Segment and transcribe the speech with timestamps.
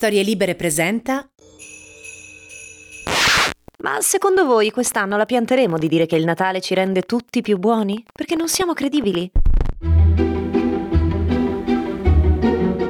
[0.00, 1.28] Storie Libere presenta.
[3.78, 7.58] Ma secondo voi quest'anno la pianteremo di dire che il Natale ci rende tutti più
[7.58, 8.04] buoni?
[8.12, 9.28] Perché non siamo credibili?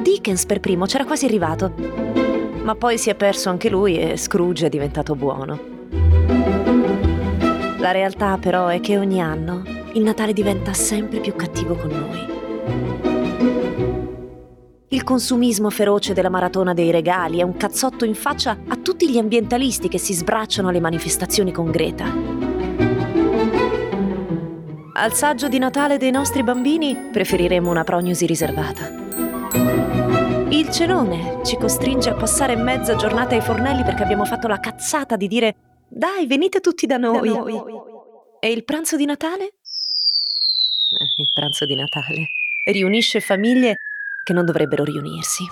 [0.03, 1.73] Dickens per primo c'era quasi arrivato,
[2.61, 5.59] ma poi si è perso anche lui e Scrooge è diventato buono.
[7.79, 9.63] La realtà però è che ogni anno
[9.93, 13.18] il Natale diventa sempre più cattivo con noi.
[14.91, 19.19] Il consumismo feroce della maratona dei regali è un cazzotto in faccia a tutti gli
[19.19, 22.11] ambientalisti che si sbracciano alle manifestazioni con Greta.
[24.93, 28.89] Al saggio di Natale dei nostri bambini preferiremo una prognosi riservata.
[30.49, 35.15] Il cenone ci costringe a passare mezza giornata ai fornelli perché abbiamo fatto la cazzata
[35.15, 35.55] di dire
[35.87, 37.31] dai, venite tutti da noi.
[37.31, 37.61] Da noi.
[38.39, 39.43] E il pranzo di Natale?
[39.43, 42.29] Eh, il pranzo di Natale
[42.71, 43.75] riunisce famiglie
[44.29, 45.49] che non dovrebbero riunirsi.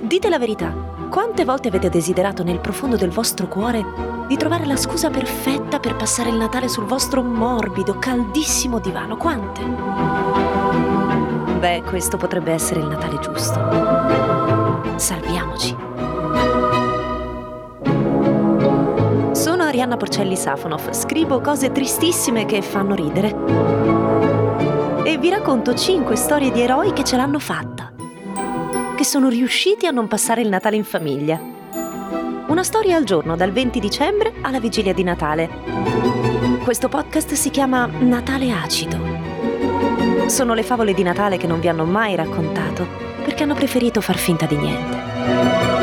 [0.00, 0.72] Dite la verità,
[1.10, 3.84] quante volte avete desiderato nel profondo del vostro cuore
[4.26, 9.18] di trovare la scusa perfetta per passare il Natale sul vostro morbido, caldissimo divano?
[9.18, 9.62] Quante?
[11.58, 13.60] Beh, questo potrebbe essere il Natale giusto.
[14.96, 15.76] Salviamoci.
[19.32, 24.07] Sono Arianna Porcelli Safonov, scrivo cose tristissime che fanno ridere
[25.08, 27.90] e vi racconto 5 storie di eroi che ce l'hanno fatta,
[28.94, 31.40] che sono riusciti a non passare il Natale in famiglia.
[32.48, 35.48] Una storia al giorno, dal 20 dicembre alla vigilia di Natale.
[36.62, 38.98] Questo podcast si chiama Natale acido.
[40.26, 42.86] Sono le favole di Natale che non vi hanno mai raccontato,
[43.24, 45.77] perché hanno preferito far finta di niente.